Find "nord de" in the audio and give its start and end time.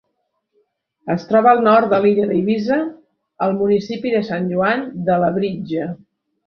1.67-1.99